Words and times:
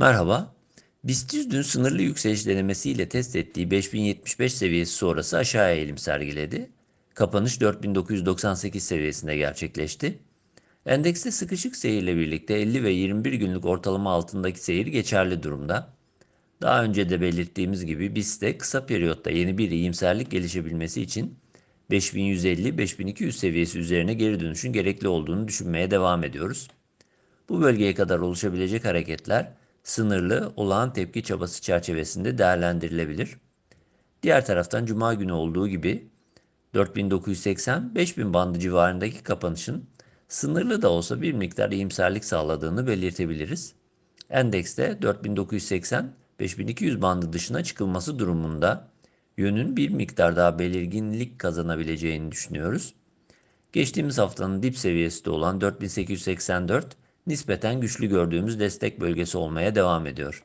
Merhaba. 0.00 0.54
BIST 1.04 1.34
dün 1.50 1.62
sınırlı 1.62 2.02
yükseliş 2.02 2.46
denemesiyle 2.46 3.08
test 3.08 3.36
ettiği 3.36 3.70
5075 3.70 4.54
seviyesi 4.54 4.92
sonrası 4.92 5.38
aşağıya 5.38 5.74
eğilim 5.74 5.98
sergiledi. 5.98 6.70
Kapanış 7.14 7.60
4998 7.60 8.84
seviyesinde 8.84 9.36
gerçekleşti. 9.36 10.18
Endekste 10.86 11.30
sıkışık 11.30 11.76
seyirle 11.76 12.16
birlikte 12.16 12.54
50 12.54 12.84
ve 12.84 12.90
21 12.90 13.32
günlük 13.32 13.64
ortalama 13.64 14.12
altındaki 14.12 14.64
seyir 14.64 14.86
geçerli 14.86 15.42
durumda. 15.42 15.92
Daha 16.62 16.84
önce 16.84 17.10
de 17.10 17.20
belirttiğimiz 17.20 17.86
gibi 17.86 18.16
BIST'te 18.16 18.58
kısa 18.58 18.86
periyotta 18.86 19.30
yeni 19.30 19.58
bir 19.58 19.70
iyimserlik 19.70 20.30
gelişebilmesi 20.30 21.02
için 21.02 21.38
5150-5200 21.90 23.32
seviyesi 23.32 23.78
üzerine 23.78 24.14
geri 24.14 24.40
dönüşün 24.40 24.72
gerekli 24.72 25.08
olduğunu 25.08 25.48
düşünmeye 25.48 25.90
devam 25.90 26.24
ediyoruz. 26.24 26.68
Bu 27.48 27.60
bölgeye 27.60 27.94
kadar 27.94 28.18
oluşabilecek 28.18 28.84
hareketler 28.84 29.60
sınırlı 29.82 30.52
olağan 30.56 30.92
tepki 30.92 31.22
çabası 31.22 31.62
çerçevesinde 31.62 32.38
değerlendirilebilir. 32.38 33.36
Diğer 34.22 34.46
taraftan 34.46 34.86
cuma 34.86 35.14
günü 35.14 35.32
olduğu 35.32 35.68
gibi 35.68 36.08
4980-5000 36.74 38.32
bandı 38.32 38.58
civarındaki 38.58 39.22
kapanışın 39.22 39.84
sınırlı 40.28 40.82
da 40.82 40.90
olsa 40.90 41.22
bir 41.22 41.32
miktar 41.32 41.70
iyimserlik 41.70 42.24
sağladığını 42.24 42.86
belirtebiliriz. 42.86 43.74
Endekste 44.30 44.98
4980-5200 45.02 47.02
bandı 47.02 47.32
dışına 47.32 47.64
çıkılması 47.64 48.18
durumunda 48.18 48.88
yönün 49.36 49.76
bir 49.76 49.88
miktar 49.88 50.36
daha 50.36 50.58
belirginlik 50.58 51.38
kazanabileceğini 51.38 52.32
düşünüyoruz. 52.32 52.94
Geçtiğimiz 53.72 54.18
haftanın 54.18 54.62
dip 54.62 54.78
seviyesi 54.78 55.24
de 55.24 55.30
olan 55.30 55.60
4884 55.60 56.96
nispeten 57.26 57.80
güçlü 57.80 58.06
gördüğümüz 58.06 58.60
destek 58.60 59.00
bölgesi 59.00 59.38
olmaya 59.38 59.74
devam 59.74 60.06
ediyor. 60.06 60.44